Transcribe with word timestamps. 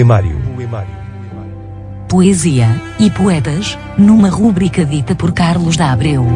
Poemário. 0.00 0.40
Poesia 2.08 2.68
e 2.98 3.10
poetas, 3.10 3.78
numa 3.98 4.30
rúbrica 4.30 4.82
dita 4.82 5.14
por 5.14 5.30
Carlos 5.32 5.76
da 5.76 5.92
Abreu. 5.92 6.26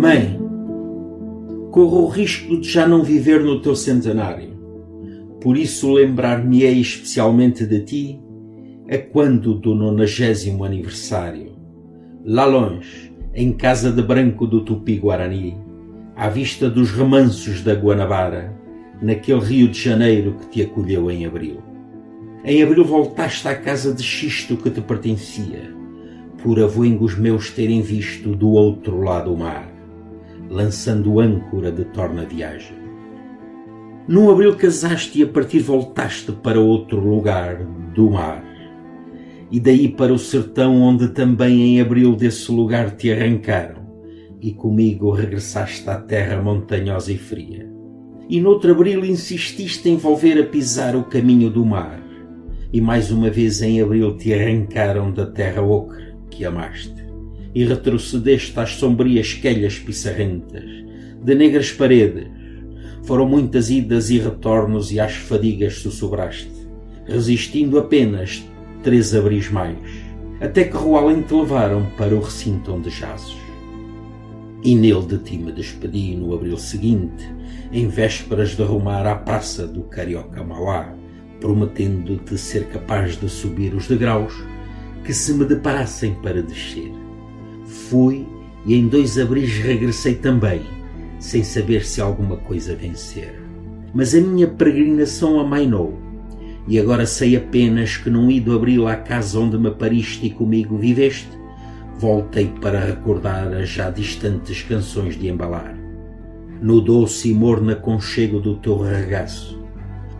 Mãe, 0.00 0.40
corro 1.70 2.04
o 2.04 2.08
risco 2.08 2.58
de 2.58 2.66
já 2.66 2.88
não 2.88 3.02
viver 3.02 3.44
no 3.44 3.60
teu 3.60 3.76
centenário. 3.76 4.56
Por 5.42 5.58
isso 5.58 5.92
lembrar-me-ei 5.92 6.80
especialmente 6.80 7.66
de 7.66 7.80
ti 7.80 8.20
a 8.90 8.96
quando 8.96 9.52
do 9.52 9.74
nonagésimo 9.74 10.64
aniversário. 10.64 11.52
Lá 12.24 12.46
longe, 12.46 13.12
em 13.34 13.52
casa 13.52 13.92
de 13.92 14.00
branco 14.00 14.46
do 14.46 14.62
Tupi-Guarani, 14.62 15.58
à 16.16 16.30
vista 16.30 16.70
dos 16.70 16.90
remansos 16.90 17.62
da 17.62 17.74
Guanabara, 17.74 18.58
naquele 19.02 19.40
Rio 19.40 19.68
de 19.68 19.78
Janeiro 19.78 20.34
que 20.40 20.48
te 20.48 20.62
acolheu 20.62 21.10
em 21.10 21.26
abril. 21.26 21.58
Em 22.42 22.62
abril 22.62 22.86
voltaste 22.86 23.46
à 23.46 23.54
casa 23.54 23.92
de 23.92 24.02
xisto 24.02 24.56
que 24.56 24.70
te 24.70 24.80
pertencia, 24.80 25.74
por 26.42 26.58
avoengos 26.58 27.18
meus 27.18 27.50
terem 27.50 27.82
visto 27.82 28.34
do 28.34 28.52
outro 28.52 29.02
lado 29.02 29.34
o 29.34 29.36
mar, 29.36 29.69
lançando 30.50 31.20
âncora 31.20 31.70
de 31.70 31.84
torna 31.84 32.26
viagem. 32.26 32.76
Num 34.08 34.28
abril 34.28 34.56
casaste 34.56 35.20
e 35.20 35.22
a 35.22 35.26
partir 35.28 35.60
voltaste 35.60 36.32
para 36.32 36.58
outro 36.58 36.98
lugar 36.98 37.64
do 37.94 38.10
mar, 38.10 38.44
e 39.50 39.60
daí 39.60 39.88
para 39.88 40.12
o 40.12 40.18
sertão 40.18 40.82
onde 40.82 41.08
também 41.08 41.60
em 41.62 41.80
abril 41.80 42.16
desse 42.16 42.50
lugar 42.50 42.90
te 42.90 43.12
arrancaram, 43.12 43.80
e 44.40 44.52
comigo 44.52 45.12
regressaste 45.12 45.88
à 45.88 45.96
terra 45.96 46.42
montanhosa 46.42 47.12
e 47.12 47.18
fria. 47.18 47.70
E 48.28 48.40
noutro 48.40 48.72
abril 48.72 49.04
insististe 49.04 49.88
em 49.88 49.96
volver 49.96 50.40
a 50.40 50.46
pisar 50.46 50.96
o 50.96 51.04
caminho 51.04 51.50
do 51.50 51.64
mar, 51.64 52.00
e 52.72 52.80
mais 52.80 53.10
uma 53.10 53.30
vez 53.30 53.62
em 53.62 53.80
abril 53.80 54.16
te 54.16 54.32
arrancaram 54.32 55.12
da 55.12 55.26
terra 55.26 55.62
ocre 55.62 56.14
que 56.30 56.44
amaste, 56.44 56.99
e 57.54 57.64
retrocedeste 57.64 58.58
às 58.58 58.76
sombrias 58.76 59.34
quelhas 59.34 59.78
pissarrentas, 59.78 60.64
de 61.22 61.34
negras 61.34 61.72
paredes. 61.72 62.28
Foram 63.02 63.26
muitas 63.26 63.70
idas 63.70 64.10
e 64.10 64.18
retornos 64.18 64.92
e 64.92 65.00
às 65.00 65.14
fadigas 65.14 65.78
sussurraste, 65.78 66.50
resistindo 67.06 67.78
apenas 67.78 68.44
três 68.82 69.14
abris 69.14 69.50
mais, 69.50 69.78
até 70.40 70.64
que 70.64 70.76
Roalém 70.76 71.22
te 71.22 71.34
levaram 71.34 71.86
para 71.96 72.14
o 72.14 72.20
recinto 72.20 72.72
onde 72.72 72.90
jazes. 72.90 73.36
E 74.62 74.74
nele 74.74 75.06
de 75.06 75.18
ti 75.18 75.38
me 75.38 75.52
despedi 75.52 76.14
no 76.14 76.34
abril 76.34 76.56
seguinte, 76.58 77.24
em 77.72 77.88
vésperas 77.88 78.50
de 78.56 78.62
rumar 78.62 79.06
à 79.06 79.14
praça 79.14 79.66
do 79.66 79.82
Carioca 79.84 80.44
Mauá, 80.44 80.94
prometendo-te 81.40 82.36
ser 82.36 82.66
capaz 82.66 83.18
de 83.18 83.28
subir 83.28 83.74
os 83.74 83.88
degraus 83.88 84.34
que 85.04 85.14
se 85.14 85.32
me 85.32 85.46
deparassem 85.46 86.14
para 86.22 86.42
descer. 86.42 86.99
Fui 87.70 88.26
e 88.66 88.74
em 88.74 88.88
dois 88.88 89.16
abris 89.16 89.58
regressei 89.58 90.16
também, 90.16 90.62
sem 91.20 91.44
saber 91.44 91.84
se 91.84 92.00
alguma 92.00 92.36
coisa 92.36 92.74
vencer. 92.74 93.40
Mas 93.94 94.14
a 94.14 94.20
minha 94.20 94.48
peregrinação 94.48 95.38
amainou, 95.38 95.96
e 96.66 96.78
agora 96.78 97.06
sei 97.06 97.36
apenas 97.36 97.96
que 97.96 98.10
num 98.10 98.30
ido 98.30 98.54
abril 98.54 98.88
à 98.88 98.96
casa 98.96 99.38
onde 99.38 99.56
me 99.56 99.70
pariste 99.70 100.26
e 100.26 100.30
comigo 100.30 100.76
viveste, 100.76 101.30
voltei 101.96 102.52
para 102.60 102.84
recordar 102.84 103.52
as 103.54 103.68
já 103.68 103.88
distantes 103.88 104.62
canções 104.62 105.16
de 105.16 105.28
embalar. 105.28 105.78
No 106.60 106.80
doce 106.80 107.30
e 107.30 107.34
morno 107.34 107.70
aconchego 107.70 108.40
do 108.40 108.56
teu 108.56 108.78
regaço, 108.78 109.62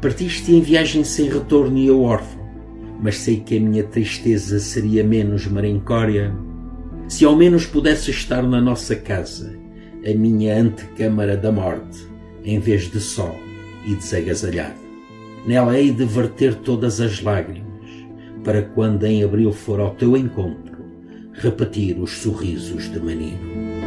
partiste 0.00 0.52
em 0.52 0.60
viagem 0.60 1.02
sem 1.02 1.28
retorno 1.28 1.76
e 1.76 1.88
eu 1.88 2.02
órfão, 2.02 2.48
mas 3.02 3.18
sei 3.18 3.40
que 3.40 3.56
a 3.56 3.60
minha 3.60 3.82
tristeza 3.82 4.60
seria 4.60 5.02
menos 5.02 5.46
merencória 5.46 6.32
se 7.10 7.24
ao 7.24 7.34
menos 7.34 7.66
pudesse 7.66 8.12
estar 8.12 8.40
na 8.44 8.60
nossa 8.60 8.94
casa, 8.94 9.52
a 10.08 10.14
minha 10.14 10.56
antecâmara 10.56 11.36
da 11.36 11.50
morte, 11.50 12.06
em 12.44 12.60
vez 12.60 12.88
de 12.88 13.00
só 13.00 13.34
e 13.84 13.96
desagasalhado. 13.96 14.78
Nela 15.44 15.76
hei 15.76 15.90
de 15.90 16.04
verter 16.04 16.54
todas 16.54 17.00
as 17.00 17.20
lágrimas, 17.20 17.66
para 18.44 18.62
quando 18.62 19.04
em 19.04 19.24
abril 19.24 19.52
for 19.52 19.80
ao 19.80 19.90
teu 19.96 20.16
encontro, 20.16 20.78
repetir 21.32 21.98
os 21.98 22.12
sorrisos 22.12 22.88
de 22.88 23.00
menino. 23.00 23.79